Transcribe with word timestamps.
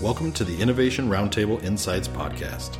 Welcome 0.00 0.30
to 0.34 0.44
the 0.44 0.56
Innovation 0.62 1.08
Roundtable 1.08 1.60
Insights 1.64 2.06
podcast. 2.06 2.76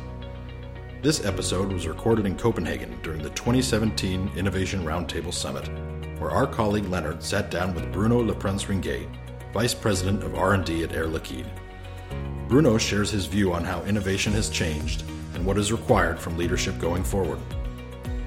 This 1.01 1.25
episode 1.25 1.69
was 1.69 1.85
recorded 1.85 2.25
in 2.25 2.37
Copenhagen 2.37 2.97
during 3.03 3.21
the 3.21 3.31
2017 3.31 4.31
Innovation 4.37 4.85
Roundtable 4.85 5.33
Summit, 5.33 5.67
where 6.17 6.31
our 6.31 6.47
colleague 6.47 6.87
Leonard 6.87 7.21
sat 7.21 7.51
down 7.51 7.75
with 7.75 7.91
Bruno 7.91 8.23
Leprince-Ringuet, 8.23 9.09
Vice 9.51 9.73
President 9.73 10.23
of 10.23 10.35
R&D 10.35 10.81
at 10.81 10.93
Air 10.93 11.07
Liquide. 11.07 11.49
Bruno 12.47 12.77
shares 12.77 13.11
his 13.11 13.25
view 13.25 13.51
on 13.51 13.65
how 13.65 13.83
innovation 13.83 14.31
has 14.31 14.47
changed 14.47 15.03
and 15.33 15.45
what 15.45 15.57
is 15.57 15.73
required 15.73 16.17
from 16.17 16.37
leadership 16.37 16.79
going 16.79 17.03
forward. 17.03 17.41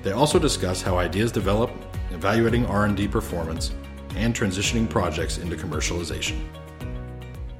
They 0.02 0.12
also 0.12 0.38
discuss 0.38 0.82
how 0.82 0.98
ideas 0.98 1.32
develop, 1.32 1.70
evaluating 2.10 2.66
R&D 2.66 3.08
performance, 3.08 3.72
and 4.16 4.34
transitioning 4.34 4.86
projects 4.86 5.38
into 5.38 5.56
commercialization. 5.56 6.42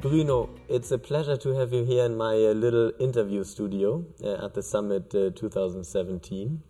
Bruno, 0.03 0.51
it's 0.69 0.91
a 0.91 0.99
pleasure 0.99 1.37
to 1.37 1.51
have 1.51 1.73
you 1.73 1.85
here 1.85 2.05
in 2.05 2.17
my 2.17 2.35
uh, 2.35 2.55
little 2.55 2.91
interview 2.99 3.45
studio 3.45 4.05
uh, 4.25 4.45
at 4.45 4.53
the 4.53 4.61
Summit 4.61 5.15
uh, 5.15 5.31
2017. 5.31 6.61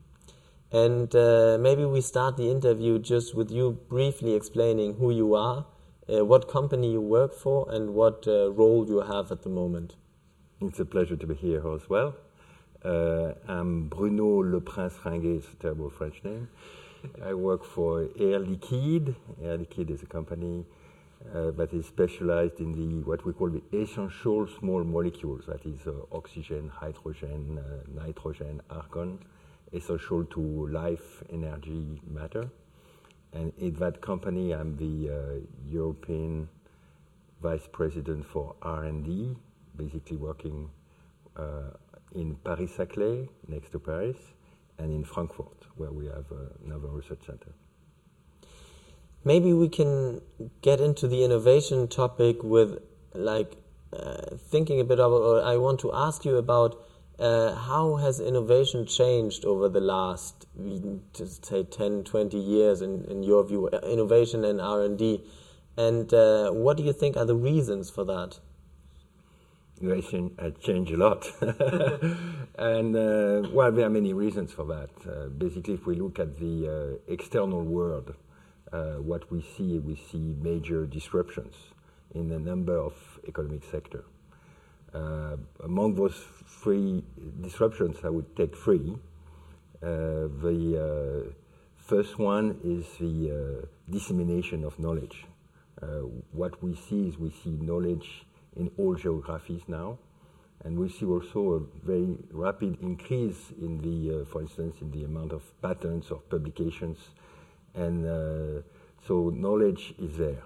And 0.71 1.17
uh, 1.17 1.57
maybe 1.59 1.87
we 1.87 2.03
start 2.03 2.37
the 2.37 2.51
interview 2.51 2.99
just 2.99 3.35
with 3.35 3.51
you 3.51 3.79
briefly 3.89 4.35
explaining 4.35 4.97
who 4.97 5.11
you 5.11 5.35
are, 5.35 5.65
uh, 6.13 6.27
what 6.27 6.47
company 6.47 6.93
you 6.93 7.01
work 7.01 7.33
for, 7.33 7.67
and 7.73 7.95
what 7.95 8.29
uh, 8.29 8.53
role 8.53 8.87
you 8.87 9.01
have 9.01 9.33
at 9.33 9.41
the 9.45 9.49
moment. 9.49 9.97
It's 10.61 10.79
a 10.79 10.85
pleasure 10.85 11.17
to 11.17 11.27
be 11.27 11.35
here 11.35 11.67
as 11.73 11.89
well. 11.89 12.15
I'm 12.85 13.89
Bruno 13.89 14.43
Leprince-Ringuet, 14.43 15.39
it's 15.39 15.49
a 15.55 15.57
terrible 15.57 15.89
French 15.89 16.23
name. 16.23 16.49
I 17.25 17.33
work 17.33 17.65
for 17.65 18.03
Air 18.19 18.41
Liquide. 18.41 19.15
Air 19.43 19.57
Liquide 19.57 19.91
is 19.91 20.03
a 20.03 20.07
company 20.07 20.67
that 21.33 21.73
is 21.73 21.87
specialized 21.87 22.61
in 22.61 22.73
the 22.73 23.03
what 23.05 23.25
we 23.25 23.33
call 23.33 23.49
the 23.49 23.63
essential 23.73 24.47
small 24.59 24.85
molecules, 24.85 25.45
that 25.47 25.65
is 25.65 25.87
uh, 25.87 25.93
oxygen, 26.13 26.69
hydrogen, 26.69 27.59
uh, 27.59 28.05
nitrogen, 28.05 28.61
argon, 28.71 29.19
essential 29.73 30.25
to 30.25 30.69
life, 30.69 31.23
energy, 31.33 32.01
matter. 32.07 32.49
And 33.33 33.53
in 33.59 33.75
that 33.77 34.01
company, 34.03 34.53
I'm 34.53 34.77
the 34.77 35.11
uh, 35.11 35.19
European 35.67 36.49
vice 37.41 37.67
president 37.73 38.27
for 38.27 38.55
R&D, 38.61 39.35
basically 39.77 40.17
working 40.17 40.71
uh, 41.37 41.71
in 42.15 42.37
Paris-Saclay, 42.45 43.29
next 43.49 43.73
to 43.73 43.79
Paris, 43.79 44.19
and 44.79 44.93
in 44.93 45.05
Frankfurt, 45.05 45.67
where 45.77 45.91
we 45.91 46.07
have 46.07 46.27
another 46.65 46.89
research 46.89 47.21
center. 47.27 47.53
Maybe 49.25 49.53
we 49.53 49.69
can 49.69 50.21
get 50.63 50.81
into 50.81 51.07
the 51.07 51.25
innovation 51.25 51.87
topic 51.87 52.43
with 52.43 52.79
like 53.15 53.57
uh, 53.93 54.37
thinking 54.37 54.81
a 54.81 54.85
bit 54.85 54.99
about. 54.99 55.45
I 55.45 55.57
want 55.59 55.81
to 55.81 55.93
ask 55.93 56.25
you 56.25 56.37
about 56.37 56.83
uh, 57.19 57.55
how 57.55 57.97
has 57.97 58.19
innovation 58.21 58.87
changed 58.87 59.45
over 59.45 59.69
the 59.69 59.81
last, 59.81 60.47
say, 61.13 61.63
10, 61.63 62.05
20 62.05 62.37
years 62.37 62.83
in, 62.83 63.05
in 63.05 63.23
your 63.23 63.45
view, 63.45 63.69
uh, 63.69 63.79
innovation 63.87 64.45
and 64.45 64.61
R&D, 64.61 65.23
and 65.77 66.13
uh, 66.13 66.51
what 66.51 66.77
do 66.77 66.83
you 66.83 66.93
think 66.93 67.17
are 67.17 67.25
the 67.25 67.37
reasons 67.37 67.91
for 67.91 68.05
that? 68.05 68.41
Innovation 69.81 70.35
has 70.39 70.53
changed 70.61 70.93
a 70.93 70.97
lot, 70.97 71.31
and 72.59 72.97
uh, 72.97 73.49
well, 73.53 73.71
there 73.71 73.87
are 73.87 73.91
many 73.91 74.13
reasons 74.13 74.53
for 74.53 74.65
that. 74.67 74.91
Uh, 75.09 75.29
basically, 75.29 75.75
if 75.75 75.87
we 75.87 75.97
look 75.97 76.19
at 76.19 76.39
the 76.39 76.99
external 77.09 77.63
world, 77.63 78.11
uh, 78.11 78.32
what 78.73 79.31
we 79.31 79.43
see, 79.57 79.79
we 79.79 79.97
see 79.97 80.35
major 80.41 80.87
disruptions 80.87 81.55
in 82.15 82.31
a 82.33 82.39
number 82.39 82.77
of 82.77 82.95
economic 83.27 83.63
sectors. 83.71 84.05
Uh, 84.95 85.37
among 85.65 85.95
those 85.95 86.15
three 86.47 87.03
disruptions, 87.41 87.97
I 88.05 88.11
would 88.11 88.37
take 88.37 88.57
three. 88.57 88.95
Uh, 89.83 90.29
the 90.45 91.33
first 91.77 92.19
one 92.19 92.59
is 92.63 92.87
the 92.99 93.67
dissemination 93.89 94.65
of 94.65 94.79
knowledge. 94.79 95.25
what 96.33 96.63
we 96.63 96.75
see 96.77 97.09
is 97.09 97.19
we 97.19 97.31
see 97.43 97.57
knowledge 97.61 98.25
in 98.57 98.71
all 98.79 98.95
geographies 98.95 99.63
now, 99.67 99.99
and 100.65 100.79
we 100.79 100.89
see 100.89 101.07
also 101.07 101.41
a 101.55 101.87
very 101.87 102.17
rapid 102.31 102.79
increase 102.83 103.51
in 103.61 103.79
the, 103.79 104.21
uh, 104.21 104.25
for 104.27 104.43
instance, 104.43 104.77
in 104.81 104.91
the 104.93 105.05
amount 105.05 105.33
of 105.33 105.43
patents 105.61 106.11
or 106.11 106.21
publications 106.31 106.99
and 107.75 108.07
uh, 108.07 108.63
so 109.07 109.31
knowledge 109.31 109.95
is 109.99 110.17
there. 110.17 110.43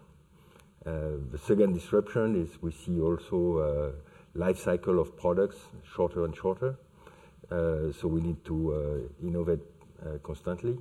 Uh, 0.84 1.18
the 1.32 1.38
second 1.38 1.74
disruption 1.74 2.40
is 2.40 2.62
we 2.62 2.70
see 2.70 3.00
also 3.00 3.58
uh, 3.58 4.38
life 4.38 4.58
cycle 4.58 5.00
of 5.00 5.16
products 5.16 5.56
shorter 5.84 6.24
and 6.24 6.36
shorter. 6.36 6.76
Uh, 7.50 7.92
so 7.92 8.08
we 8.08 8.20
need 8.20 8.44
to 8.44 8.74
uh, 8.74 9.26
innovate 9.26 9.60
uh, 10.04 10.18
constantly. 10.22 10.76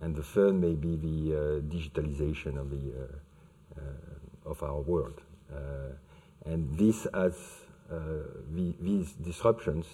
And 0.00 0.14
the 0.14 0.22
third 0.22 0.54
may 0.54 0.74
be 0.74 0.96
the 0.96 1.34
uh, 1.34 1.40
digitalization 1.74 2.58
of 2.58 2.70
the 2.70 2.94
of 4.46 4.62
our 4.62 4.80
world. 4.80 5.20
and 6.46 6.78
this 6.78 7.06
has 7.12 7.34
the, 8.54 8.74
these 8.80 9.12
disruptions 9.12 9.86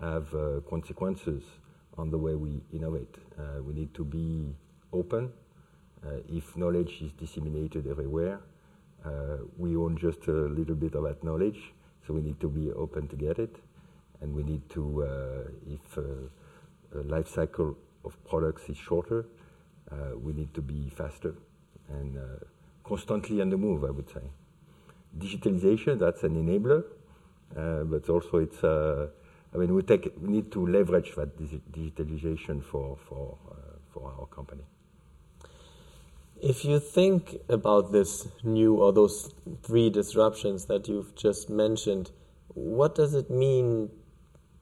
have 0.00 0.28
consequences 0.70 1.42
on 1.96 2.10
the 2.10 2.18
way 2.18 2.34
we 2.34 2.62
innovate. 2.72 3.16
we 3.66 3.74
need 3.74 3.92
to 3.94 4.04
be 4.04 4.54
open. 4.92 5.32
Uh, 6.04 6.20
if 6.28 6.56
knowledge 6.56 7.02
is 7.02 7.12
disseminated 7.12 7.86
everywhere, 7.86 8.40
uh, 9.04 9.38
we 9.56 9.76
own 9.76 9.96
just 9.96 10.26
a 10.28 10.32
little 10.32 10.74
bit 10.74 10.94
of 10.94 11.04
that 11.04 11.22
knowledge, 11.24 11.72
so 12.06 12.14
we 12.14 12.20
need 12.20 12.40
to 12.40 12.48
be 12.48 12.72
open 12.72 13.08
to 13.08 13.16
get 13.16 13.38
it, 13.38 13.56
and 14.20 14.34
we 14.34 14.42
need 14.42 14.68
to, 14.70 15.02
uh, 15.02 15.74
if 15.74 15.98
a 15.98 17.02
life 17.04 17.28
cycle 17.28 17.76
of 18.04 18.24
products 18.24 18.68
is 18.68 18.76
shorter, 18.76 19.26
we 20.22 20.32
need 20.32 20.52
to 20.54 20.62
be 20.62 20.90
faster 20.90 21.34
and 21.88 22.18
constantly 22.84 23.40
on 23.40 23.50
the 23.50 23.56
move, 23.56 23.84
I 23.84 23.90
would 23.90 24.08
say. 24.08 24.22
Digitalization, 25.16 25.98
that's 25.98 26.22
an 26.22 26.34
enabler, 26.36 26.84
but 27.54 28.08
also 28.08 28.38
it's 28.38 28.62
I 29.54 29.56
mean, 29.56 29.74
we, 29.74 29.82
take, 29.82 30.12
we 30.20 30.28
need 30.28 30.52
to 30.52 30.66
leverage 30.66 31.14
that 31.16 31.38
digitalization 31.38 32.62
for, 32.62 32.98
for, 33.08 33.38
uh, 33.50 33.54
for 33.92 34.12
our 34.18 34.26
company. 34.26 34.64
If 36.42 36.64
you 36.64 36.78
think 36.78 37.38
about 37.48 37.90
this 37.90 38.28
new 38.44 38.76
or 38.76 38.92
those 38.92 39.34
three 39.62 39.90
disruptions 39.90 40.66
that 40.66 40.86
you've 40.86 41.14
just 41.16 41.50
mentioned, 41.50 42.10
what 42.54 42.94
does 42.94 43.14
it 43.14 43.28
mean 43.30 43.90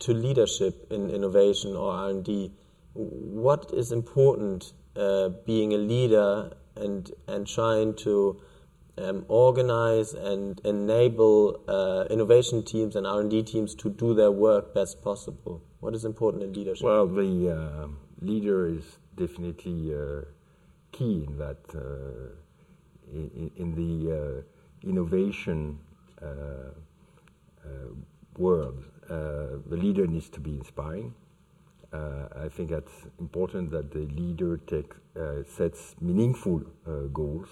to 0.00 0.15
leadership 0.15 0.86
in 0.91 1.10
innovation 1.10 1.76
or 1.76 1.92
R&D? 1.92 2.53
What 2.94 3.70
is 3.75 3.92
important 3.92 4.72
uh, 4.97 5.28
being 5.44 5.75
a 5.75 5.78
leader 5.78 6.53
and 6.76 7.10
and 7.28 7.47
trying 7.47 7.94
to 7.94 8.41
um, 8.98 9.25
organize 9.28 10.15
and 10.15 10.60
enable 10.65 11.60
uh, 11.69 12.04
innovation 12.12 12.62
teams 12.62 12.97
and 12.97 13.06
R&D 13.06 13.42
teams 13.42 13.75
to 13.76 13.91
do 13.91 14.15
their 14.15 14.31
work 14.31 14.75
best 14.75 15.03
possible? 15.03 15.62
What 15.81 15.94
is 15.94 16.04
important 16.04 16.42
in 16.42 16.53
leadership? 16.54 16.84
Well, 16.84 17.06
the 17.06 17.50
uh, 17.50 17.88
leader 18.20 18.66
is 18.66 18.98
definitely 19.15 19.94
uh, 19.94 20.22
key 20.92 21.24
in 21.26 21.38
that 21.38 21.58
uh, 21.74 22.32
in, 23.12 23.50
in, 23.56 23.74
the 23.74 24.12
uh, 24.12 24.88
innovation 24.88 25.78
uh, 26.22 26.26
world. 28.38 28.84
the 29.08 29.76
leader 29.76 30.06
needs 30.06 30.28
to 30.28 30.41
be 30.41 30.50
inspiring. 30.50 31.14
I 31.92 32.48
think 32.48 32.70
that's 32.70 32.92
important 33.19 33.70
that 33.70 33.91
the 33.91 34.06
leader 34.20 34.58
take, 34.66 34.92
sets 35.56 35.94
meaningful 36.00 36.62
goals. 37.12 37.48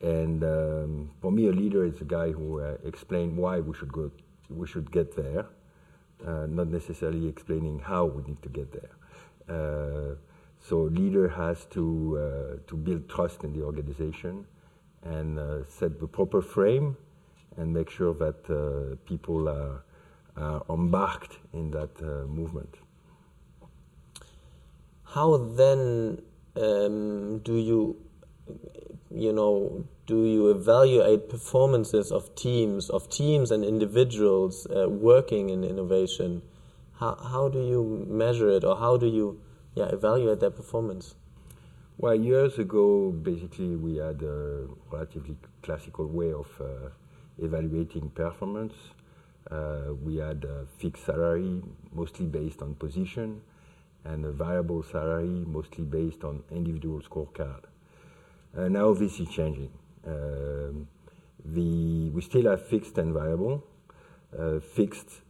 and 0.00 0.44
um, 0.44 1.10
for 1.20 1.32
me, 1.32 1.48
a 1.48 1.52
leader 1.52 1.84
is 1.84 2.00
a 2.00 2.04
guy 2.04 2.30
who 2.30 2.60
uh, 2.60 2.76
explains 2.84 3.36
why 3.36 3.60
we 3.60 3.74
should 3.74 3.92
go, 3.92 4.10
we 4.48 4.66
should 4.66 4.90
get 4.90 5.16
there, 5.16 5.46
uh, 6.26 6.46
not 6.46 6.68
necessarily 6.68 7.28
explaining 7.28 7.80
how 7.80 8.04
we 8.04 8.22
need 8.22 8.40
to 8.42 8.48
get 8.48 8.72
there. 8.72 8.94
Uh, 9.48 10.14
so 10.68 10.82
leader 10.82 11.28
has 11.28 11.64
to 11.66 11.84
uh, 12.18 12.56
to 12.66 12.76
build 12.76 13.08
trust 13.08 13.42
in 13.44 13.52
the 13.54 13.64
organization 13.64 14.46
and 15.02 15.38
uh, 15.38 15.64
set 15.66 15.98
the 15.98 16.06
proper 16.06 16.42
frame 16.42 16.96
and 17.56 17.72
make 17.72 17.88
sure 17.90 18.12
that 18.14 18.40
uh, 18.50 18.96
people 19.06 19.48
are, 19.48 19.82
are, 20.36 20.62
embarked 20.68 21.38
in 21.52 21.70
that 21.70 22.00
movement. 22.28 22.74
How 25.04 25.36
then 25.36 26.22
um, 26.56 27.38
do 27.38 27.56
you, 27.56 27.96
you 29.10 29.32
know, 29.32 29.84
do 30.06 30.24
you 30.24 30.50
evaluate 30.50 31.28
performances 31.28 32.12
of 32.12 32.34
teams, 32.34 32.90
of 32.90 33.08
teams 33.08 33.50
and 33.50 33.64
individuals 33.64 34.66
uh, 34.66 34.88
working 34.88 35.50
in 35.50 35.64
innovation? 35.64 36.42
How, 37.00 37.14
how 37.14 37.48
do 37.48 37.60
you 37.60 38.06
measure 38.08 38.50
it, 38.50 38.64
or 38.64 38.76
how 38.76 38.96
do 38.96 39.06
you 39.06 39.40
yeah, 39.78 39.86
evaluate 39.92 40.40
their 40.40 40.50
performance? 40.50 41.14
Well, 41.98 42.14
years 42.14 42.58
ago, 42.58 43.10
basically, 43.10 43.76
we 43.76 43.96
had 43.96 44.22
a 44.22 44.66
relatively 44.90 45.36
classical 45.62 46.06
way 46.06 46.32
of 46.32 46.48
uh, 46.60 46.90
evaluating 47.38 48.10
performance. 48.10 48.74
Uh, 49.48 49.94
we 50.02 50.16
had 50.16 50.44
a 50.44 50.66
fixed 50.78 51.06
salary, 51.06 51.62
mostly 51.92 52.26
based 52.26 52.60
on 52.60 52.74
position, 52.74 53.40
and 54.04 54.24
a 54.24 54.32
variable 54.32 54.82
salary, 54.82 55.44
mostly 55.46 55.84
based 55.84 56.24
on 56.24 56.42
individual 56.50 57.00
scorecard. 57.00 57.62
Uh, 58.56 58.68
now 58.68 58.92
this 58.92 59.20
is 59.20 59.28
changing. 59.28 59.70
Um, 60.06 60.88
the, 61.44 62.10
we 62.10 62.20
still 62.22 62.50
have 62.50 62.66
fixed 62.66 62.98
and 62.98 63.12
variable. 63.12 63.64
Uh, 64.36 64.58
fixed 64.58 65.20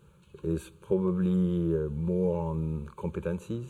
is 0.42 0.70
probably 0.80 1.74
uh, 1.74 1.88
more 1.90 2.50
on 2.50 2.90
competencies, 2.96 3.66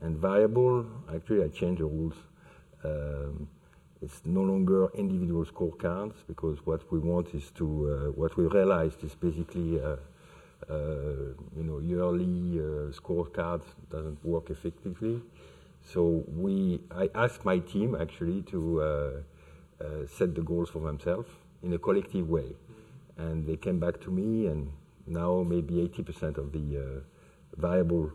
and 0.00 0.16
variable, 0.16 0.86
actually 1.14 1.44
I 1.44 1.48
changed 1.48 1.80
the 1.80 1.86
rules. 1.86 2.14
Um, 2.84 3.48
it's 4.00 4.22
no 4.24 4.42
longer 4.42 4.88
individual 4.94 5.44
scorecards 5.44 6.14
because 6.28 6.58
what 6.64 6.90
we 6.92 7.00
want 7.00 7.34
is 7.34 7.50
to, 7.56 7.66
uh, 7.66 8.12
what 8.12 8.36
we 8.36 8.44
realized 8.46 9.02
is 9.02 9.14
basically, 9.14 9.80
uh, 9.80 9.96
uh, 10.70 11.34
you 11.56 11.64
know, 11.64 11.78
yearly 11.80 12.60
uh, 12.60 12.92
scorecards 12.92 13.64
doesn't 13.90 14.24
work 14.24 14.50
effectively. 14.50 15.20
So 15.82 16.24
we, 16.28 16.80
I 16.92 17.10
asked 17.14 17.44
my 17.44 17.58
team 17.58 17.96
actually 18.00 18.42
to 18.42 18.82
uh, 18.82 18.84
uh, 19.80 20.06
set 20.06 20.34
the 20.34 20.42
goals 20.42 20.70
for 20.70 20.80
themselves 20.80 21.28
in 21.64 21.72
a 21.72 21.78
collective 21.78 22.28
way. 22.28 22.54
And 23.16 23.44
they 23.46 23.56
came 23.56 23.80
back 23.80 24.00
to 24.02 24.10
me 24.12 24.46
and 24.46 24.70
now 25.08 25.42
maybe 25.42 25.74
80% 25.74 26.38
of 26.38 26.52
the 26.52 27.02
variable 27.56 28.12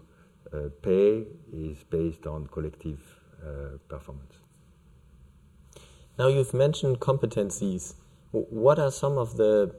Uh, 0.51 0.69
pay 0.81 1.25
is 1.51 1.83
based 1.83 2.27
on 2.27 2.47
collective 2.47 2.99
uh, 3.41 3.77
performance. 3.87 4.35
Now 6.17 6.27
you've 6.27 6.53
mentioned 6.53 6.99
competencies. 6.99 7.95
What 8.31 8.77
are 8.77 8.91
some 8.91 9.17
of 9.17 9.37
the 9.37 9.75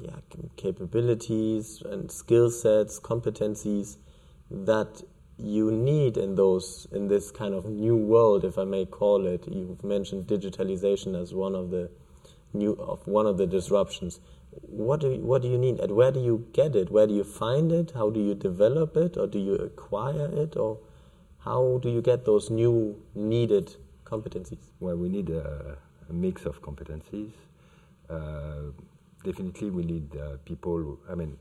yeah, 0.00 0.10
capabilities 0.56 1.82
and 1.84 2.10
skill 2.10 2.50
sets, 2.50 3.00
competencies 3.00 3.96
that 4.50 5.02
you 5.38 5.70
need 5.70 6.16
in 6.16 6.34
those 6.34 6.86
in 6.92 7.08
this 7.08 7.30
kind 7.30 7.54
of 7.54 7.66
new 7.66 7.96
world, 7.96 8.44
if 8.44 8.58
I 8.58 8.64
may 8.64 8.84
call 8.84 9.26
it? 9.26 9.46
You've 9.46 9.82
mentioned 9.82 10.26
digitalization 10.26 11.20
as 11.20 11.32
one 11.32 11.54
of 11.54 11.70
the 11.70 11.90
new 12.52 12.72
of 12.74 13.06
one 13.06 13.26
of 13.26 13.36
the 13.38 13.46
disruptions. 13.46 14.20
What 14.62 15.00
do 15.00 15.10
you, 15.10 15.20
what 15.20 15.42
do 15.42 15.48
you 15.48 15.58
need, 15.58 15.78
and 15.80 15.92
where 15.92 16.10
do 16.10 16.20
you 16.20 16.46
get 16.52 16.74
it? 16.74 16.90
Where 16.90 17.06
do 17.06 17.14
you 17.14 17.24
find 17.24 17.70
it? 17.70 17.92
How 17.94 18.10
do 18.10 18.20
you 18.20 18.34
develop 18.34 18.96
it, 18.96 19.16
or 19.16 19.26
do 19.26 19.38
you 19.38 19.54
acquire 19.54 20.30
it, 20.32 20.56
or 20.56 20.78
how 21.40 21.78
do 21.82 21.90
you 21.90 22.02
get 22.02 22.24
those 22.24 22.50
new 22.50 23.00
needed 23.14 23.76
competencies? 24.04 24.72
Well, 24.80 24.96
we 24.96 25.08
need 25.08 25.30
a, 25.30 25.76
a 26.08 26.12
mix 26.12 26.46
of 26.46 26.60
competencies. 26.62 27.32
Uh, 28.08 28.72
definitely, 29.22 29.70
we 29.70 29.84
need 29.84 30.16
uh, 30.16 30.38
people. 30.44 30.98
I 31.08 31.14
mean, 31.14 31.36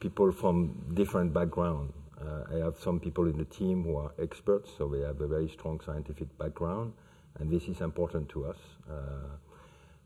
people 0.00 0.32
from 0.32 0.92
different 0.94 1.34
background. 1.34 1.92
Uh, 2.18 2.54
I 2.54 2.64
have 2.64 2.78
some 2.78 2.98
people 2.98 3.26
in 3.26 3.36
the 3.36 3.44
team 3.44 3.84
who 3.84 3.96
are 3.96 4.12
experts, 4.18 4.70
so 4.78 4.88
they 4.88 5.00
have 5.00 5.20
a 5.20 5.26
very 5.26 5.48
strong 5.48 5.80
scientific 5.84 6.28
background, 6.38 6.94
and 7.38 7.50
this 7.50 7.64
is 7.64 7.80
important 7.80 8.28
to 8.30 8.46
us. 8.46 8.56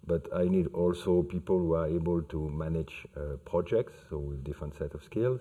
But 0.06 0.28
I 0.34 0.44
need 0.44 0.68
also 0.68 1.22
people 1.22 1.58
who 1.58 1.74
are 1.74 1.86
able 1.86 2.22
to 2.22 2.50
manage 2.50 3.06
uh, 3.16 3.36
projects, 3.44 3.92
so 4.08 4.18
with 4.18 4.42
different 4.44 4.76
set 4.78 4.94
of 4.94 5.04
skills. 5.04 5.40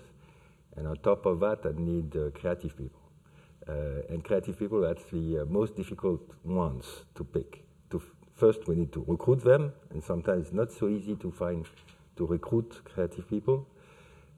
And 0.75 0.87
on 0.87 0.97
top 0.97 1.25
of 1.25 1.39
that, 1.39 1.59
I 1.65 1.71
need 1.79 2.15
uh, 2.15 2.29
creative 2.31 2.77
people. 2.77 3.01
Uh, 3.67 4.01
and 4.09 4.23
creative 4.23 4.57
people, 4.57 4.81
that's 4.81 5.03
the 5.11 5.39
uh, 5.39 5.45
most 5.45 5.75
difficult 5.75 6.21
ones 6.43 6.85
to 7.15 7.23
pick. 7.23 7.63
To 7.91 8.01
first, 8.35 8.67
we 8.67 8.75
need 8.75 8.91
to 8.93 9.03
recruit 9.07 9.43
them, 9.43 9.73
and 9.91 10.03
sometimes 10.03 10.47
it's 10.47 10.53
not 10.53 10.71
so 10.71 10.87
easy 10.87 11.15
to 11.15 11.31
find, 11.31 11.65
to 12.17 12.25
recruit 12.25 12.81
creative 12.85 13.29
people. 13.29 13.67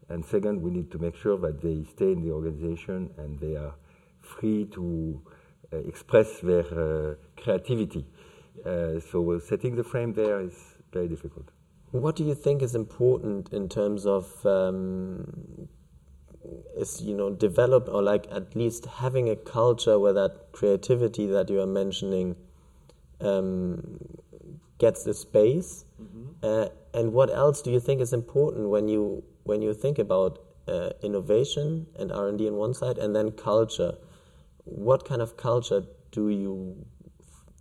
And 0.10 0.26
second, 0.26 0.62
we 0.62 0.72
need 0.72 0.92
to 0.92 1.00
make 1.00 1.16
sure 1.16 1.38
that 1.38 1.62
they 1.62 1.86
stay 1.86 2.12
in 2.12 2.22
the 2.22 2.32
organization 2.32 3.12
and 3.18 3.40
they 3.40 3.56
are 3.56 3.74
free 4.20 4.66
to 4.74 5.22
uh, 5.72 5.78
express 5.78 6.40
their 6.40 6.66
uh, 6.66 7.16
creativity. 7.38 8.06
Uh, 8.66 9.00
so 9.00 9.40
setting 9.40 9.76
the 9.76 9.84
frame 9.84 10.14
there 10.14 10.42
is 10.42 10.54
very 10.92 11.08
difficult. 11.08 11.50
What 11.92 12.16
do 12.16 12.24
you 12.24 12.36
think 12.36 12.62
is 12.62 12.74
important 12.74 13.52
in 13.52 13.68
terms 13.68 14.06
of 14.06 14.46
um, 14.46 15.68
is 16.78 17.02
you 17.02 17.16
know 17.16 17.30
develop 17.30 17.90
or 17.90 18.02
like 18.02 18.28
at 18.32 18.56
least 18.56 18.86
having 18.86 19.30
a 19.30 19.36
culture 19.36 20.00
where 20.00 20.14
that 20.14 20.52
creativity 20.52 21.28
that 21.28 21.50
you 21.50 21.60
are 21.60 21.68
mentioning 21.68 22.36
um, 23.20 24.00
gets 24.78 25.04
the 25.04 25.14
space 25.14 25.86
mm-hmm. 26.02 26.30
uh, 26.42 26.68
and 26.94 27.14
what 27.14 27.30
else 27.30 27.62
do 27.62 27.72
you 27.72 27.80
think 27.80 28.02
is 28.02 28.14
important 28.14 28.70
when 28.70 28.88
you 28.88 29.24
when 29.44 29.62
you 29.62 29.74
think 29.74 30.00
about 30.00 30.40
uh, 30.68 30.90
innovation 31.04 31.86
and 32.00 32.12
r&d 32.12 32.48
on 32.48 32.56
one 32.56 32.74
side 32.74 32.98
and 32.98 33.16
then 33.16 33.32
culture 33.32 33.94
what 34.66 35.06
kind 35.06 35.22
of 35.22 35.38
culture 35.38 35.84
do 36.12 36.30
you, 36.30 36.86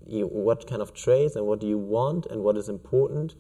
you 0.06 0.26
what 0.26 0.66
kind 0.66 0.82
of 0.82 0.94
traits 0.94 1.36
and 1.36 1.46
what 1.46 1.60
do 1.60 1.66
you 1.66 1.78
want 1.78 2.26
and 2.26 2.42
what 2.42 2.56
is 2.56 2.68
important 2.68 3.34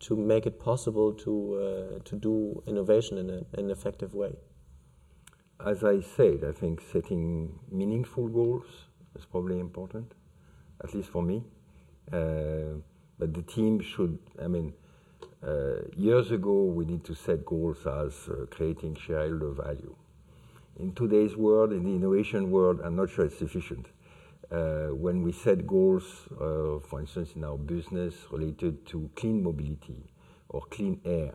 to 0.00 0.16
make 0.16 0.46
it 0.46 0.58
possible 0.58 1.12
to 1.12 1.32
uh, 1.54 1.98
to 2.04 2.16
do 2.16 2.62
innovation 2.66 3.18
in 3.18 3.30
a, 3.30 3.60
an 3.60 3.70
effective 3.70 4.14
way 4.14 4.34
as 5.64 5.84
I 5.84 6.00
said, 6.00 6.44
I 6.46 6.52
think 6.52 6.80
setting 6.92 7.58
meaningful 7.70 8.28
goals 8.28 8.66
is 9.16 9.24
probably 9.24 9.58
important, 9.58 10.12
at 10.82 10.94
least 10.94 11.08
for 11.08 11.22
me. 11.22 11.44
Uh, 12.12 12.80
but 13.18 13.32
the 13.32 13.42
team 13.42 13.80
should, 13.80 14.18
I 14.42 14.48
mean, 14.48 14.74
uh, 15.46 15.82
years 15.96 16.30
ago 16.30 16.64
we 16.64 16.84
need 16.84 17.04
to 17.04 17.14
set 17.14 17.44
goals 17.44 17.86
as 17.86 18.28
uh, 18.28 18.46
creating 18.50 18.96
shareholder 18.96 19.50
value. 19.52 19.94
In 20.78 20.92
today's 20.92 21.36
world, 21.36 21.72
in 21.72 21.84
the 21.84 21.94
innovation 21.94 22.50
world, 22.50 22.80
I'm 22.82 22.96
not 22.96 23.10
sure 23.10 23.24
it's 23.24 23.38
sufficient. 23.38 23.86
Uh, 24.54 24.94
when 24.94 25.20
we 25.24 25.32
set 25.32 25.66
goals, 25.66 26.04
uh, 26.34 26.78
for 26.88 27.00
instance, 27.00 27.30
in 27.34 27.42
our 27.42 27.58
business 27.58 28.14
related 28.30 28.86
to 28.86 29.10
clean 29.16 29.42
mobility 29.42 30.00
or 30.48 30.60
clean 30.70 31.00
air, 31.04 31.34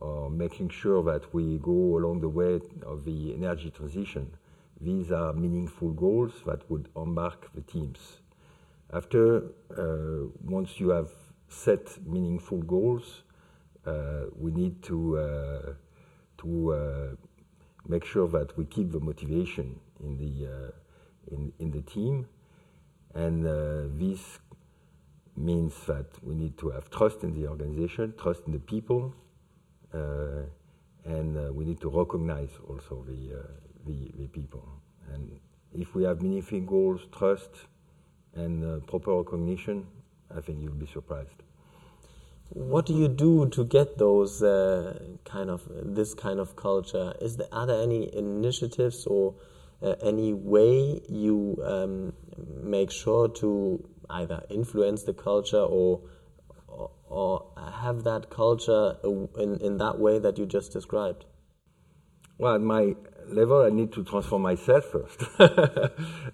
or 0.00 0.28
making 0.28 0.68
sure 0.68 1.02
that 1.02 1.32
we 1.32 1.56
go 1.62 1.96
along 1.96 2.20
the 2.20 2.28
way 2.28 2.60
of 2.82 3.04
the 3.06 3.32
energy 3.32 3.70
transition. 3.70 4.30
These 4.78 5.10
are 5.10 5.32
meaningful 5.32 5.92
goals 5.92 6.32
that 6.44 6.68
would 6.70 6.88
embark 6.96 7.50
the 7.54 7.62
teams. 7.62 8.20
After, 8.92 9.42
uh, 9.78 10.28
once 10.44 10.78
you 10.80 10.90
have 10.90 11.10
set 11.48 11.84
meaningful 12.06 12.62
goals, 12.62 13.22
we 14.36 14.50
need 14.50 14.82
to, 14.82 14.96
to 16.38 17.16
make 17.88 18.04
sure 18.04 18.28
that 18.28 18.54
we 18.58 18.66
keep 18.66 18.92
the 18.92 19.00
motivation 19.00 19.80
in 20.04 20.18
the, 20.18 20.72
in, 21.30 21.52
in 21.58 21.70
the 21.70 21.82
team. 21.82 22.26
And 23.14 23.46
uh, 23.46 23.82
this 23.98 24.38
means 25.36 25.74
that 25.86 26.06
we 26.22 26.34
need 26.34 26.56
to 26.58 26.70
have 26.70 26.90
trust 26.90 27.22
in 27.22 27.34
the 27.34 27.48
organization, 27.48 28.14
trust 28.18 28.42
in 28.46 28.52
the 28.52 28.58
people, 28.58 29.14
uh, 29.92 30.42
and 31.04 31.36
uh, 31.36 31.52
we 31.52 31.64
need 31.64 31.80
to 31.80 31.88
recognize 31.88 32.50
also 32.68 33.04
the, 33.06 33.38
uh, 33.38 33.42
the, 33.86 34.12
the, 34.18 34.26
people. 34.28 34.68
And 35.12 35.40
if 35.72 35.94
we 35.94 36.04
have 36.04 36.22
meaningful 36.22 36.60
goals, 36.60 37.00
trust, 37.16 37.50
and 38.34 38.86
proper 38.86 39.16
recognition, 39.16 39.86
I 40.36 40.40
think 40.40 40.62
you'll 40.62 40.72
be 40.72 40.86
surprised. 40.86 41.42
What 42.50 42.86
do 42.86 42.94
you 42.94 43.08
do 43.08 43.48
to 43.50 43.64
get 43.64 43.98
those 43.98 44.42
uh, 44.42 44.98
kind 45.24 45.50
of 45.50 45.62
this 45.68 46.14
kind 46.14 46.40
of 46.40 46.56
culture? 46.56 47.14
Is 47.20 47.36
there 47.36 47.48
are 47.52 47.66
there 47.66 47.80
any 47.80 48.14
initiatives 48.14 49.06
or 49.06 49.34
uh, 49.82 49.94
any 50.02 50.32
way 50.32 51.00
you 51.08 51.56
um, 51.64 52.12
make 52.62 52.90
sure 52.90 53.28
to 53.28 53.88
either 54.10 54.42
influence 54.50 55.04
the 55.04 55.14
culture 55.14 55.58
or 55.62 56.00
or 57.08 57.44
have 57.72 58.04
that 58.04 58.30
culture 58.30 58.96
in, 59.04 59.58
in 59.60 59.78
that 59.78 59.98
way 59.98 60.18
that 60.18 60.38
you 60.38 60.46
just 60.46 60.72
described? 60.72 61.24
Well, 62.38 62.54
at 62.54 62.60
my 62.60 62.94
level, 63.28 63.62
I 63.62 63.70
need 63.70 63.92
to 63.92 64.04
transform 64.04 64.42
myself 64.42 64.84
first. 64.84 65.22
uh, 65.38 65.48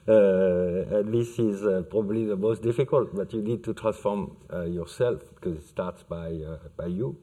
this 0.06 1.38
is 1.38 1.64
uh, 1.64 1.82
probably 1.90 2.26
the 2.26 2.36
most 2.36 2.62
difficult, 2.62 3.14
but 3.14 3.32
you 3.32 3.42
need 3.42 3.64
to 3.64 3.74
transform 3.74 4.36
uh, 4.52 4.64
yourself 4.64 5.22
because 5.34 5.58
it 5.58 5.66
starts 5.66 6.02
by, 6.02 6.28
uh, 6.28 6.58
by 6.76 6.86
you. 6.86 7.18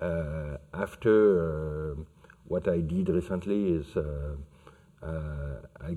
Uh, 0.00 0.56
after 0.74 1.92
uh, 1.92 2.02
what 2.44 2.68
I 2.68 2.80
did 2.80 3.08
recently 3.08 3.74
is 3.74 3.86
I 5.02 5.96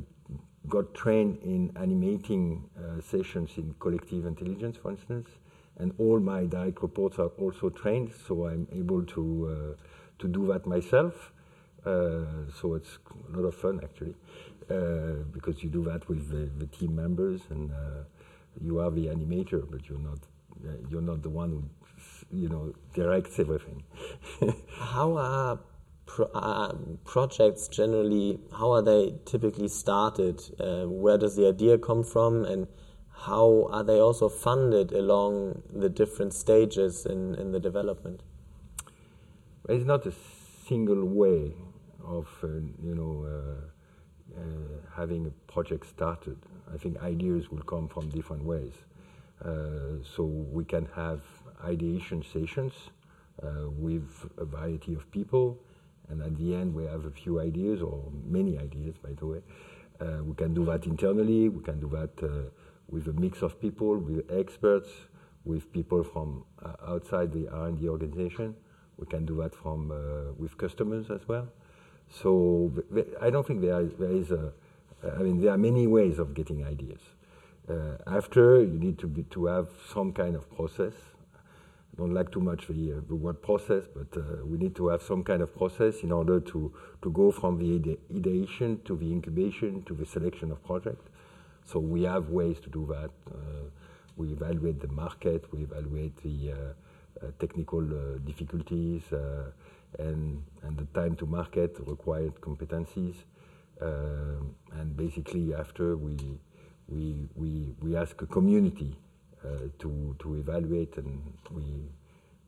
got 0.68 0.94
trained 0.94 1.40
in 1.44 1.72
animating 1.76 2.70
sessions 3.02 3.52
in 3.58 3.76
collective 3.80 4.26
intelligence, 4.26 4.78
for 4.78 4.92
instance 4.92 5.28
and 5.78 5.94
all 5.98 6.20
my 6.20 6.46
direct 6.46 6.82
reports 6.82 7.20
are 7.20 7.32
also 7.38 7.70
trained, 7.70 8.12
so 8.28 8.48
I'm 8.48 8.68
able 8.72 9.04
to 9.04 9.76
uh, 9.78 9.82
to 10.20 10.28
do 10.28 10.48
that 10.48 10.66
myself. 10.66 11.32
Uh, 11.86 12.50
so 12.60 12.74
it's 12.74 12.98
a 13.32 13.38
lot 13.38 13.46
of 13.46 13.56
fun 13.56 13.80
actually, 13.84 14.16
uh, 14.72 15.24
because 15.32 15.64
you 15.64 15.70
do 15.70 15.84
that 15.84 16.08
with 16.10 16.30
the, 16.30 16.50
the 16.58 16.66
team 16.68 16.96
members, 16.96 17.42
and 17.50 17.72
you 18.62 18.80
are 18.80 18.90
the 18.90 19.08
animator, 19.08 19.70
but 19.70 19.88
you're 19.88 20.00
not 20.00 20.20
you're 20.90 21.02
not 21.02 21.22
the 21.22 21.30
one 21.30 21.52
who 21.52 22.38
you 22.38 22.50
know 22.50 22.74
directs 22.94 23.40
everything. 23.40 23.84
how 24.80 25.18
are 25.18 25.60
pro 26.06 26.26
uh, 26.28 26.74
projects 27.04 27.68
generally? 27.68 28.40
How 28.52 28.72
are 28.72 28.82
they 28.82 29.16
typically 29.26 29.68
started? 29.68 30.42
Uh, 30.60 30.86
where 30.86 31.18
does 31.18 31.36
the 31.36 31.48
idea 31.48 31.78
come 31.78 32.04
from, 32.04 32.46
and 32.46 32.68
how 33.12 33.68
are 33.72 33.84
they 33.84 34.00
also 34.00 34.30
funded 34.30 34.92
along 34.92 35.64
the 35.74 35.90
different 35.90 36.34
stages 36.34 37.06
in, 37.06 37.36
in 37.36 37.52
the 37.52 37.60
development? 37.60 38.22
It's 39.68 39.86
not 39.86 40.06
a 40.06 40.14
single 40.68 41.06
way 41.06 41.54
of 42.04 42.28
uh, 42.44 42.48
you 42.84 42.96
know 42.96 43.26
uh, 43.26 44.40
uh, 44.40 44.96
having 44.96 45.26
a 45.28 45.52
project 45.52 45.88
started. 45.88 46.38
I 46.74 46.78
think 46.78 47.02
ideas 47.02 47.50
will 47.50 47.64
come 47.64 47.88
from 47.88 48.10
different 48.10 48.44
ways. 48.44 48.74
Uh, 49.44 50.02
so 50.16 50.24
we 50.24 50.64
can 50.64 50.88
have 50.96 51.22
ideation 51.64 52.24
sessions 52.24 52.74
uh, 53.44 53.70
with 53.70 54.30
a 54.38 54.46
variety 54.46 54.94
of 54.94 55.10
people, 55.12 55.60
and 56.10 56.22
at 56.22 56.38
the 56.38 56.56
end 56.56 56.74
we 56.74 56.86
have 56.86 57.06
a 57.06 57.12
few 57.12 57.40
ideas 57.40 57.82
or 57.82 58.12
many 58.26 58.58
ideas, 58.58 58.96
by 58.98 59.14
the 59.14 59.26
way. 59.26 59.42
Uh, 60.00 60.24
we 60.24 60.36
can 60.36 60.54
do 60.54 60.66
that 60.66 60.86
internally. 60.86 61.50
We 61.50 61.64
can 61.64 61.80
do 61.80 61.90
that 61.90 62.52
with 62.90 63.08
a 63.08 63.14
mix 63.14 63.42
of 63.42 63.60
people, 63.62 63.98
with 63.98 64.30
experts, 64.32 64.90
with 65.46 65.72
people 65.72 66.04
from 66.04 66.44
outside 66.86 67.32
the 67.32 67.48
R&D 67.50 67.88
organization. 67.88 68.56
We 68.98 69.06
can 69.08 69.26
do 69.26 69.36
that 69.42 69.56
from 69.56 69.90
with 70.38 70.58
customers 70.58 71.10
as 71.10 71.28
well. 71.28 71.48
So 72.10 72.72
I 73.22 73.30
don't 73.30 73.46
think 73.46 73.62
there 73.62 73.82
is, 73.82 73.94
there 74.00 74.12
is 74.12 74.32
a, 74.32 74.54
I 75.18 75.20
mean, 75.20 75.42
there 75.42 75.52
are 75.52 75.58
many 75.58 75.88
ways 75.88 76.20
of 76.20 76.34
getting 76.34 76.66
ideas. 76.66 77.02
Uh, 77.70 77.98
after, 78.08 78.60
you 78.60 78.78
need 78.80 79.00
to, 79.00 79.08
be, 79.08 79.24
to 79.24 79.46
have 79.46 79.70
some 79.92 80.14
kind 80.14 80.36
of 80.36 80.54
process. 80.56 80.94
Don't 81.98 82.14
like 82.14 82.32
too 82.32 82.42
much 82.42 82.68
the, 82.68 82.94
uh, 82.94 83.02
the 83.08 83.16
word 83.16 83.42
process, 83.42 83.84
but 83.94 84.18
uh, 84.18 84.46
we 84.46 84.58
need 84.58 84.76
to 84.76 84.90
have 84.90 85.02
some 85.02 85.24
kind 85.24 85.42
of 85.42 85.56
process 85.56 86.02
in 86.04 86.12
order 86.12 86.40
to, 86.42 86.74
to 87.02 87.12
go 87.12 87.32
from 87.32 87.58
the 87.58 87.76
ide 87.76 87.98
ideation 88.16 88.82
to 88.86 88.98
the 88.98 89.12
incubation 89.12 89.84
to 89.84 89.94
the 89.94 90.06
selection 90.06 90.52
of 90.52 90.64
project. 90.66 91.08
So 91.66 91.80
we 91.80 92.04
have 92.04 92.30
ways 92.30 92.60
to 92.62 92.70
do 92.70 92.86
that. 92.90 93.12
Uh, 93.34 93.70
we 94.18 94.32
evaluate 94.32 94.82
the 94.82 94.88
market, 94.90 95.52
we 95.52 95.64
evaluate 95.64 96.16
the 96.22 96.52
uh, 96.52 96.56
uh, 96.56 97.32
technical 97.40 97.82
difficulties, 98.26 99.02
and, 99.98 100.44
and 100.64 100.78
the 100.78 100.86
time 100.94 101.16
to 101.16 101.26
market, 101.26 101.78
required 101.86 102.34
competencies. 102.42 103.16
and 103.80 104.98
basically, 104.98 105.54
after 105.54 105.96
we 105.96 106.18
we, 106.88 107.28
we, 107.36 107.76
we 107.82 107.96
ask 107.96 108.22
a 108.22 108.26
community 108.28 108.96
uh, 108.96 109.15
to, 109.80 110.16
to 110.20 110.36
evaluate 110.36 110.98
and 110.98 111.34
we, 111.52 111.90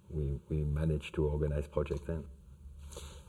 we, 0.09 0.39
we 0.49 0.63
manage 0.63 1.11
to 1.13 1.25
organize 1.25 1.67
projects 1.67 2.01
then. 2.07 2.23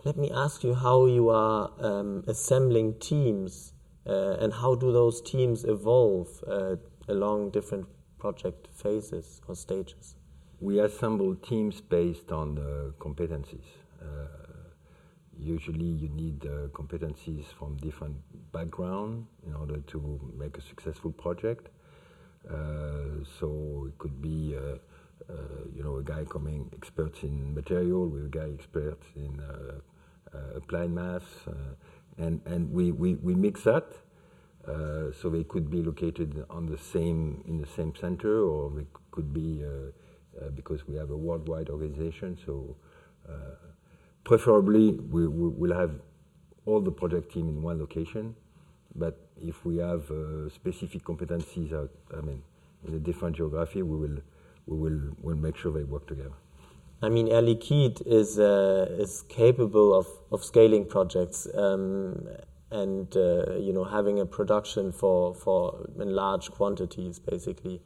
Let 0.04 0.16
me 0.16 0.30
ask 0.32 0.62
you 0.62 0.74
how 0.74 1.06
you 1.06 1.28
are 1.30 1.70
um, 1.80 2.24
assembling 2.28 2.98
teams 3.00 3.72
uh, 4.06 4.36
and 4.40 4.52
how 4.52 4.74
do 4.74 4.92
those 4.92 5.20
teams 5.20 5.64
evolve 5.64 6.28
uh, 6.46 6.76
along 7.08 7.50
different 7.50 7.86
project 8.18 8.68
phases 8.74 9.40
or 9.48 9.54
stages? 9.54 10.14
We 10.60 10.80
assemble 10.80 11.34
teams 11.36 11.80
based 11.80 12.32
on 12.32 12.54
the 12.54 12.94
competencies. 12.98 13.66
Uh, 14.00 14.26
usually 15.38 15.84
you 15.84 16.08
need 16.08 16.44
uh, 16.44 16.68
competencies 16.68 17.44
from 17.58 17.76
different 17.76 18.16
background 18.52 19.26
in 19.46 19.54
order 19.54 19.78
to 19.78 20.20
make 20.36 20.56
a 20.58 20.62
successful 20.62 21.12
project. 21.12 21.68
Uh, 22.46 23.24
so 23.38 23.86
it 23.88 23.98
could 23.98 24.22
be, 24.22 24.56
uh, 24.56 24.76
uh 25.30 25.34
you 25.74 25.82
know, 25.82 25.96
a 25.96 26.02
guy 26.02 26.24
coming 26.24 26.70
expert 26.74 27.22
in 27.22 27.54
material 27.54 28.08
with 28.08 28.26
a 28.26 28.28
guy 28.28 28.48
expert 28.54 28.98
in 29.16 29.40
uh, 29.40 29.80
uh, 30.34 30.56
applied 30.56 30.90
math, 30.90 31.46
uh, 31.48 31.52
and 32.18 32.40
and 32.46 32.70
we, 32.72 32.92
we, 32.92 33.14
we 33.16 33.34
mix 33.34 33.62
that. 33.62 33.86
so 35.20 35.30
they 35.30 35.44
could 35.44 35.70
be 35.70 35.82
located 35.82 36.44
on 36.50 36.66
the 36.66 36.78
same 36.78 37.42
in 37.46 37.58
the 37.58 37.66
same 37.76 37.92
center, 37.94 38.42
or 38.42 38.70
they 38.70 38.86
could 39.10 39.32
be 39.32 39.64
because 40.54 40.86
we 40.86 40.94
have 40.96 41.10
a 41.10 41.16
worldwide 41.16 41.68
organization. 41.70 42.38
So 42.44 42.76
preferably 44.24 44.92
we, 44.92 45.26
will 45.26 45.74
have 45.74 45.92
all 46.66 46.80
the 46.80 46.92
project 46.92 47.32
team 47.32 47.48
in 47.48 47.62
one 47.62 47.78
location, 47.78 48.36
but 48.94 49.27
if 49.42 49.64
we 49.64 49.78
have 49.78 50.10
uh, 50.10 50.48
specific 50.50 51.04
competencies 51.04 51.72
I 52.16 52.20
mean, 52.20 52.42
in 52.86 52.94
a 52.94 52.98
different 52.98 53.36
geography, 53.36 53.82
we 53.82 53.96
will 53.96 54.18
we 54.66 54.76
will 54.76 55.00
will 55.22 55.36
make 55.36 55.56
sure 55.56 55.72
they 55.72 55.84
work 55.84 56.06
together. 56.06 56.36
I 57.00 57.08
mean, 57.08 57.28
Air 57.28 57.42
Liquide 57.42 58.02
is 58.06 58.38
uh, 58.38 58.86
is 58.98 59.22
capable 59.28 59.94
of, 59.94 60.06
scaling 60.42 60.84
projects 60.86 61.46
um, 61.54 62.26
and 62.70 63.16
uh, 63.16 63.56
you 63.56 63.72
know 63.72 63.84
having 63.84 64.18
a 64.20 64.26
production 64.26 64.92
for 64.92 65.34
for 65.34 65.88
in 65.98 66.14
large 66.14 66.50
quantities, 66.50 67.18
basically. 67.18 67.80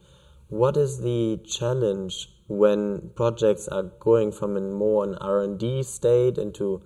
What 0.48 0.76
is 0.76 1.00
the 1.00 1.40
challenge 1.46 2.28
when 2.46 3.10
projects 3.14 3.68
are 3.68 3.84
going 3.84 4.32
from 4.32 4.56
a 4.56 4.60
more 4.60 5.04
an 5.04 5.14
R 5.16 5.42
and 5.42 5.58
D 5.58 5.82
state 5.82 6.36
into 6.38 6.82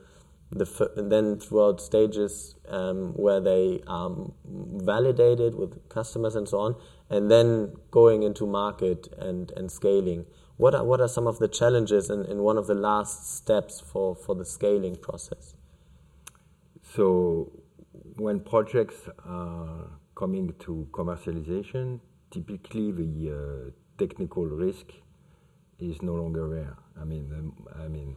the 0.50 0.92
then 0.96 1.38
throughout 1.40 1.80
stages 1.80 2.54
um, 2.68 3.12
where 3.14 3.40
they 3.40 3.82
are 3.86 4.10
validated 4.44 5.54
with 5.54 5.88
customers 5.88 6.36
and 6.36 6.48
so 6.48 6.58
on, 6.58 6.76
and 7.10 7.30
then 7.30 7.74
going 7.90 8.22
into 8.22 8.46
market 8.46 9.08
and, 9.18 9.50
and 9.52 9.70
scaling. 9.70 10.26
What 10.56 10.74
are 10.74 10.84
what 10.84 11.00
are 11.00 11.08
some 11.08 11.26
of 11.26 11.38
the 11.38 11.48
challenges 11.48 12.08
in, 12.08 12.24
in 12.24 12.38
one 12.38 12.56
of 12.56 12.66
the 12.66 12.74
last 12.74 13.36
steps 13.36 13.80
for, 13.80 14.14
for 14.14 14.34
the 14.34 14.44
scaling 14.44 14.96
process? 14.96 15.54
So 16.82 17.52
when 18.16 18.40
projects 18.40 19.08
are 19.26 19.90
coming 20.14 20.54
to 20.60 20.88
commercialization, 20.92 22.00
typically 22.30 22.92
the 22.92 23.32
uh, 23.32 23.70
technical 23.98 24.46
risk 24.46 24.86
is 25.78 26.00
no 26.00 26.14
longer 26.14 26.48
there. 26.48 26.76
I 26.98 27.04
mean, 27.04 27.30
um, 27.36 27.66
I 27.84 27.88
mean, 27.88 28.16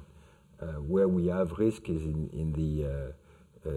where 0.87 1.07
we 1.07 1.27
have 1.27 1.51
risk 1.53 1.89
is 1.89 2.01
in, 2.03 2.53
the 2.53 2.85
uh, 2.85 3.69
uh, 3.69 3.71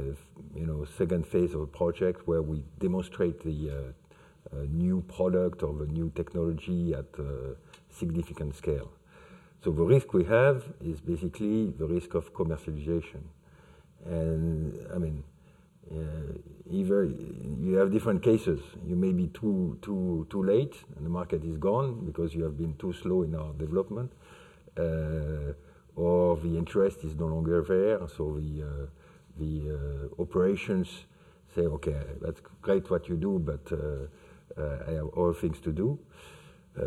you 0.54 0.66
know 0.66 0.84
second 0.96 1.26
phase 1.26 1.54
of 1.54 1.60
a 1.60 1.66
project 1.66 2.26
where 2.26 2.42
we 2.42 2.64
demonstrate 2.78 3.42
the 3.42 3.70
uh, 3.70 4.56
new 4.68 5.00
product 5.02 5.62
or 5.62 5.72
the 5.74 5.86
new 5.86 6.10
technology 6.14 6.94
at 6.94 7.06
a 7.18 7.56
significant 7.90 8.54
scale. 8.54 8.90
So 9.64 9.70
the 9.70 9.84
risk 9.84 10.12
we 10.12 10.24
have 10.24 10.64
is 10.84 11.00
basically 11.00 11.70
the 11.70 11.86
risk 11.86 12.14
of 12.14 12.34
commercialization, 12.34 13.22
and 14.04 14.74
I 14.92 14.98
mean 14.98 15.22
uh, 15.90 16.32
either 16.70 17.04
you 17.04 17.74
have 17.76 17.92
different 17.92 18.22
cases. 18.22 18.60
You 18.86 18.96
may 18.96 19.12
be 19.12 19.28
too 19.28 19.78
too 19.82 20.26
too 20.30 20.42
late, 20.42 20.76
and 20.96 21.04
the 21.04 21.10
market 21.10 21.44
is 21.44 21.56
gone 21.56 22.04
because 22.06 22.34
you 22.34 22.44
have 22.44 22.56
been 22.56 22.74
too 22.76 22.92
slow 22.92 23.22
in 23.22 23.34
our 23.34 23.52
development, 23.54 24.12
uh, 24.78 25.52
or 25.96 26.36
the 26.36 26.56
interest 26.56 27.04
is 27.04 27.16
no 27.16 27.26
longer 27.26 27.62
there. 27.62 28.06
So 28.08 28.38
the 28.38 28.62
uh, 28.62 28.86
the 29.38 30.08
uh, 30.18 30.22
operations 30.22 30.88
say, 31.54 31.62
okay, 31.62 32.00
that's 32.20 32.40
great 32.60 32.90
what 32.90 33.08
you 33.08 33.16
do, 33.16 33.38
but 33.38 33.72
uh, 33.72 34.88
I 34.88 34.92
have 34.92 35.08
other 35.16 35.34
things 35.34 35.58
to 35.60 35.72
do. 35.72 35.98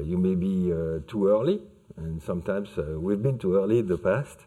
you 0.04 0.18
may 0.18 0.36
be 0.36 0.74
too 1.08 1.28
early, 1.28 1.62
and 1.98 2.22
sometimes 2.22 2.70
we've 2.78 3.22
been 3.22 3.38
too 3.38 3.56
early 3.58 3.80
in 3.80 3.88
the 3.88 3.98
past. 3.98 4.40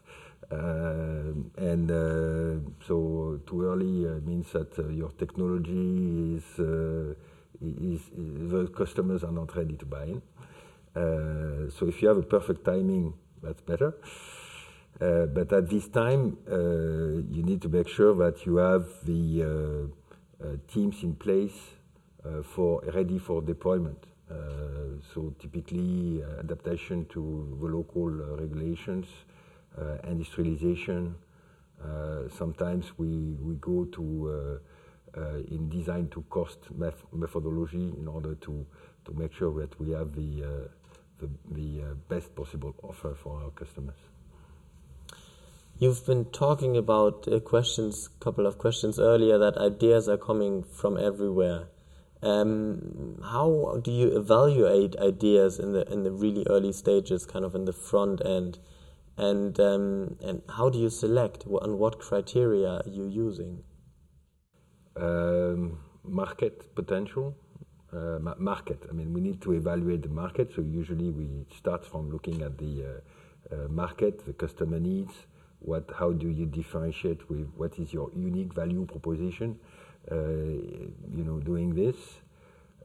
Uh, 0.51 1.31
and 1.57 1.91
uh, 1.91 2.69
so 2.87 3.39
too 3.45 3.65
early 3.65 4.07
uh, 4.07 4.19
means 4.25 4.51
that 4.51 4.75
your 4.91 5.11
technology 5.11 6.37
is, 6.37 6.59
is, 7.61 8.01
is, 8.17 8.49
the 8.49 8.67
customers 8.75 9.23
are 9.23 9.31
not 9.31 9.55
ready 9.55 9.75
to 9.75 9.85
buy 9.85 10.05
in. 10.05 10.21
so 11.77 11.87
if 11.87 12.01
you 12.01 12.07
have 12.07 12.17
a 12.17 12.23
perfect 12.23 12.65
timing, 12.65 13.13
that's 13.43 13.61
better. 13.61 13.93
Uh, 15.01 15.25
but 15.27 15.53
at 15.53 15.69
this 15.69 15.87
time, 15.87 16.37
uh, 16.51 16.57
you 17.31 17.41
need 17.41 17.61
to 17.61 17.69
make 17.69 17.87
sure 17.87 18.13
that 18.15 18.45
you 18.45 18.57
have 18.57 18.85
the 19.05 19.89
uh, 20.43 20.47
teams 20.67 21.03
in 21.03 21.15
place 21.15 21.57
for 22.43 22.83
ready 22.93 23.17
for 23.17 23.41
deployment. 23.41 24.05
so 25.13 25.33
typically, 25.39 26.21
adaptation 26.37 27.05
to 27.05 27.57
the 27.61 27.67
local 27.67 28.09
regulations, 28.37 29.07
uh, 29.77 29.97
industrialization. 30.03 31.15
Uh, 31.81 32.27
sometimes 32.37 32.91
we, 32.97 33.37
we 33.39 33.55
go 33.55 33.85
to 33.85 34.59
uh, 35.17 35.21
in 35.49 35.69
design 35.69 36.09
to 36.09 36.21
cost 36.29 36.59
methodology 37.13 37.93
in 37.97 38.07
order 38.07 38.35
to, 38.35 38.65
to 39.05 39.13
make 39.13 39.33
sure 39.33 39.53
that 39.61 39.79
we 39.79 39.91
have 39.91 40.13
the, 40.13 40.69
the, 41.19 41.29
the 41.51 41.95
best 42.09 42.35
possible 42.35 42.75
offer 42.83 43.15
for 43.15 43.41
our 43.41 43.51
customers. 43.51 44.08
You've 45.81 46.05
been 46.05 46.25
talking 46.25 46.75
about 46.75 47.25
uh, 47.25 47.39
questions, 47.39 48.09
couple 48.19 48.45
of 48.45 48.57
questions 48.57 48.99
earlier, 48.99 49.37
that 49.37 49.57
ideas 49.57 50.09
are 50.09 50.17
coming 50.17 50.61
from 50.61 50.97
everywhere. 50.97 51.69
Um, 52.21 53.21
how 53.23 53.79
do 53.81 53.89
you 53.89 54.07
evaluate 54.17 54.97
ideas 54.97 55.57
in 55.57 55.71
the 55.71 55.89
in 55.89 56.03
the 56.03 56.11
really 56.11 56.45
early 56.49 56.73
stages, 56.73 57.25
kind 57.25 57.45
of 57.45 57.55
in 57.55 57.63
the 57.63 57.71
front 57.71 58.19
end, 58.25 58.59
and 59.15 59.57
um, 59.57 60.17
and 60.21 60.41
how 60.49 60.69
do 60.69 60.77
you 60.77 60.89
select? 60.89 61.45
On 61.47 61.77
what 61.77 61.97
criteria 61.97 62.81
are 62.81 62.89
you 62.89 63.07
using? 63.07 63.63
Um, 64.97 65.79
market 66.03 66.75
potential. 66.75 67.37
Uh, 67.93 68.19
ma 68.19 68.33
market. 68.37 68.83
I 68.89 68.91
mean, 68.91 69.13
we 69.13 69.21
need 69.21 69.41
to 69.43 69.53
evaluate 69.53 70.01
the 70.03 70.09
market. 70.09 70.51
So 70.53 70.61
usually 70.61 71.09
we 71.09 71.45
start 71.57 71.85
from 71.85 72.11
looking 72.11 72.41
at 72.41 72.57
the 72.57 72.73
uh, 72.83 73.55
uh, 73.55 73.67
market, 73.69 74.25
the 74.25 74.33
customer 74.33 74.79
needs. 74.79 75.13
What? 75.59 75.89
How 75.97 76.11
do 76.11 76.29
you 76.29 76.45
differentiate 76.45 77.29
with 77.29 77.47
what 77.55 77.77
is 77.79 77.93
your 77.93 78.11
unique 78.15 78.53
value 78.53 78.85
proposition? 78.85 79.59
Uh, 80.09 80.15
you 80.15 81.23
know, 81.23 81.39
doing 81.39 81.75
this. 81.75 81.95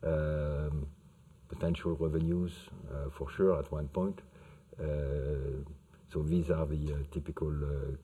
Um, 0.02 0.86
potential 1.48 1.96
revenues 1.98 2.52
uh, 2.90 3.10
for 3.10 3.30
sure 3.30 3.58
at 3.58 3.70
one 3.70 3.88
point. 3.88 4.20
Uh, 4.80 4.84
so 6.12 6.22
these 6.22 6.50
are 6.50 6.66
the 6.66 7.06
typical 7.10 7.52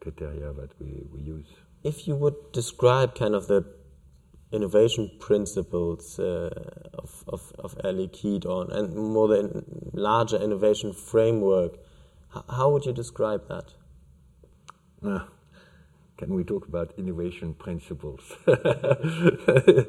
criteria 0.01 0.53
that 0.53 0.71
we, 0.81 1.03
we 1.13 1.21
use. 1.21 1.47
If 1.83 2.07
you 2.07 2.17
would 2.17 2.53
describe 2.53 3.15
kind 3.15 3.35
of 3.35 3.47
the 3.47 3.65
innovation 4.53 5.11
principles 5.21 6.19
uh, 6.19 6.51
of, 6.95 7.25
of, 7.29 7.53
of 7.59 7.77
Air 7.85 7.93
Liquide 7.93 8.45
and 8.73 8.95
more 8.95 9.29
the 9.29 9.65
larger 9.93 10.37
innovation 10.37 10.93
framework, 10.93 11.79
how 12.49 12.71
would 12.71 12.85
you 12.85 12.93
describe 12.93 13.49
that? 13.49 13.75
Uh, 15.05 15.21
can 16.19 16.35
we 16.35 16.45
talk 16.45 16.69
about 16.69 16.93
innovation 16.99 17.55
principles? 17.55 18.21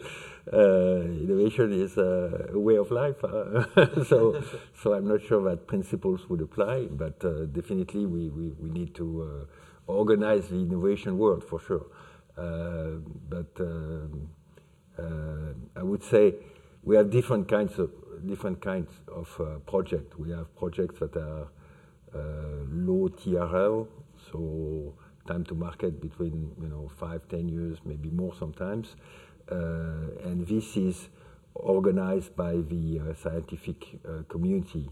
Uh, 0.51 1.01
innovation 1.22 1.72
is 1.72 1.98
a, 1.98 2.50
way 2.53 2.75
of 2.75 2.89
life, 2.89 3.24
uh, 3.24 3.63
so 4.03 4.44
so 4.82 4.94
I'm 4.94 5.08
not 5.08 5.22
sure 5.22 5.44
that 5.44 5.68
principles 5.68 6.27
would 6.30 6.41
apply, 6.41 6.88
but 6.88 7.24
uh, 7.24 7.46
definitely 7.46 8.08
we, 8.08 8.30
we, 8.30 8.50
we 8.60 8.70
need 8.72 8.96
to 8.96 9.22
uh, 9.22 9.91
organize 9.91 10.48
the 10.48 10.56
innovation 10.56 11.20
world 11.20 11.44
for 11.44 11.60
sure. 11.60 11.86
But 12.36 13.51
um, 13.60 14.30
I 15.75 15.84
would 15.84 16.03
say 16.03 16.34
we 16.84 16.96
have 16.96 17.12
different 17.12 17.48
kinds 17.48 17.77
of 17.77 17.91
different 18.25 18.62
kinds 18.62 18.89
of 19.08 19.30
uh, 19.39 19.60
projects. 19.68 20.18
We 20.18 20.32
have 20.32 20.53
projects 20.56 21.00
that 21.00 21.15
are 21.15 21.48
uh, 22.13 22.20
low 22.70 23.10
TRL, 23.10 23.88
so 24.32 24.94
time 25.28 25.44
to 25.46 25.56
market 25.56 26.02
between 26.02 26.52
you 26.62 26.68
know 26.68 26.90
five, 27.00 27.22
ten 27.30 27.48
years, 27.50 27.78
maybe 27.86 28.10
more 28.10 28.34
sometimes, 28.36 28.96
and 29.50 30.48
this 30.48 30.78
is 30.78 31.10
organized 31.56 32.36
by 32.36 32.54
the 32.54 33.00
uh, 33.00 33.14
scientific 33.14 34.00
uh, 34.08 34.24
community 34.30 34.90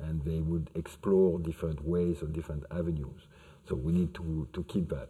and 0.00 0.22
they 0.24 0.40
would 0.40 0.70
explore 0.74 1.38
different 1.38 1.82
ways 1.84 2.22
or 2.22 2.26
different 2.26 2.64
avenues. 2.70 3.28
So 3.68 3.74
we 3.74 3.92
need 3.92 4.12
to, 4.14 4.46
to 4.52 4.64
keep 4.64 4.90
that. 4.90 5.08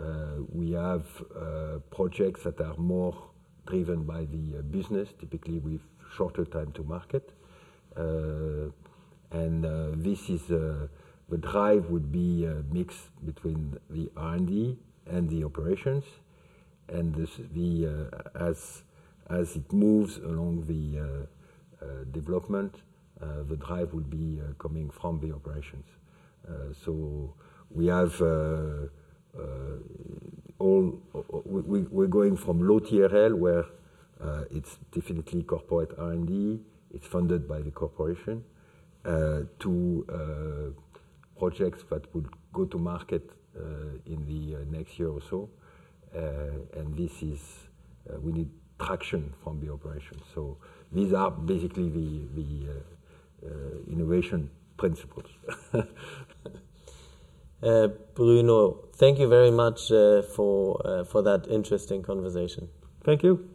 Uh, 0.00 0.42
we 0.52 0.72
have 0.72 1.04
projects 1.90 2.44
that 2.44 2.60
are 2.60 2.76
more 2.76 3.14
driven 3.66 4.04
by 4.04 4.24
the 4.24 4.58
uh, 4.58 4.62
business, 4.62 5.08
typically 5.18 5.58
with 5.58 5.80
shorter 6.16 6.44
time 6.44 6.72
to 6.72 6.82
market. 6.82 7.32
Uh, 7.96 8.70
and 9.30 9.64
uh, 9.64 9.90
this 9.94 10.28
is 10.30 10.42
the 11.28 11.38
drive 11.38 11.90
would 11.90 12.12
be 12.12 12.46
uh, 12.46 12.50
a 12.50 12.62
mix 12.72 12.94
between 13.24 13.78
the 13.90 14.10
R&D 14.16 14.78
and 15.06 15.28
the 15.28 15.44
operations, 15.44 16.04
and 16.88 17.14
the 17.54 18.10
uh, 18.34 18.48
as 19.30 19.56
it 19.56 19.72
moves 19.72 20.18
along 20.18 20.66
the 20.66 21.00
uh, 21.00 21.86
development, 22.12 22.74
the 23.48 23.56
drive 23.56 23.94
will 23.94 24.02
be 24.02 24.38
coming 24.58 24.90
from 24.90 25.18
the 25.20 25.34
operations. 25.34 25.86
so 26.84 27.34
we 27.70 27.86
have 27.86 28.20
uh, 28.20 29.40
all 30.58 31.00
we, 31.44 31.80
we're 31.82 32.06
going 32.06 32.36
from 32.36 32.66
low 32.68 32.80
TRL 32.80 33.34
where 33.34 33.64
uh, 34.22 34.44
it's 34.50 34.78
definitely 34.92 35.42
corporate 35.42 35.92
R&D, 35.98 36.60
it's 36.92 37.06
funded 37.06 37.48
by 37.48 37.60
the 37.60 37.70
corporation, 37.70 38.44
uh, 39.04 39.40
to 39.58 40.74
projects 41.44 41.84
that 41.90 42.02
will 42.14 42.26
go 42.52 42.64
to 42.64 42.78
market 42.78 43.30
in 44.06 44.20
the 44.32 44.42
next 44.76 44.98
year 44.98 45.10
or 45.18 45.22
so. 45.30 45.48
and 46.78 46.96
this 46.96 47.22
is, 47.22 47.40
we 48.20 48.32
need 48.32 48.50
traction 48.78 49.32
from 49.42 49.60
the 49.60 49.72
operation. 49.72 50.16
So 50.34 50.56
these 50.92 51.12
are 51.12 51.30
basically 51.30 51.88
the, 52.00 52.10
the 52.38 52.50
innovation 53.92 54.50
principles. 54.76 55.30
Uh, 57.64 57.88
Bruno, 58.14 58.84
thank 58.96 59.18
you 59.18 59.26
very 59.26 59.50
much 59.50 59.90
uh, 59.90 60.20
for, 60.20 60.82
uh, 60.84 61.04
for 61.04 61.22
that 61.22 61.46
interesting 61.48 62.02
conversation. 62.02 62.68
Thank 63.04 63.22
you. 63.22 63.48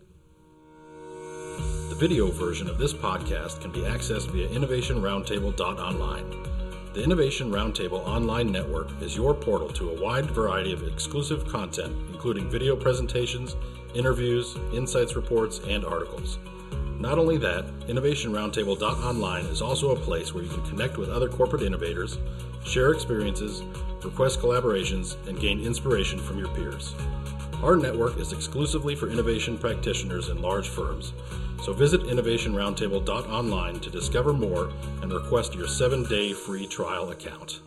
The 1.89 1.95
video 1.95 2.31
version 2.31 2.67
of 2.69 2.79
this 2.79 2.93
podcast 2.93 3.61
can 3.61 3.71
be 3.71 3.81
accessed 3.81 4.31
via 4.31 4.47
innovationroundtable.online. 4.47 6.58
The 6.91 7.03
Innovation 7.03 7.51
Roundtable 7.51 8.03
online 8.07 8.51
network 8.51 8.89
is 8.99 9.15
your 9.15 9.35
portal 9.35 9.69
to 9.69 9.91
a 9.91 10.01
wide 10.01 10.31
variety 10.31 10.73
of 10.73 10.81
exclusive 10.81 11.47
content, 11.47 11.95
including 12.11 12.49
video 12.49 12.75
presentations, 12.75 13.55
interviews, 13.93 14.57
insights 14.73 15.15
reports, 15.15 15.61
and 15.67 15.85
articles. 15.85 16.39
Not 16.99 17.19
only 17.19 17.37
that, 17.37 17.67
innovationroundtable.online 17.81 19.45
is 19.45 19.61
also 19.61 19.91
a 19.91 19.99
place 19.99 20.33
where 20.33 20.43
you 20.43 20.49
can 20.49 20.65
connect 20.65 20.97
with 20.97 21.09
other 21.09 21.29
corporate 21.29 21.61
innovators, 21.61 22.17
share 22.65 22.91
experiences, 22.91 23.61
request 24.03 24.39
collaborations, 24.39 25.15
and 25.27 25.39
gain 25.39 25.63
inspiration 25.63 26.17
from 26.17 26.39
your 26.39 26.49
peers. 26.49 26.95
Our 27.61 27.75
network 27.75 28.17
is 28.17 28.33
exclusively 28.33 28.95
for 28.95 29.09
innovation 29.09 29.59
practitioners 29.59 30.29
in 30.29 30.41
large 30.41 30.69
firms, 30.69 31.13
so 31.61 31.73
visit 31.73 32.01
innovationroundtable.online 32.03 33.79
to 33.79 33.89
discover 33.89 34.33
more 34.33 34.71
and 35.01 35.11
request 35.11 35.55
your 35.55 35.67
seven 35.67 36.03
day 36.05 36.33
free 36.33 36.67
trial 36.67 37.11
account. 37.11 37.59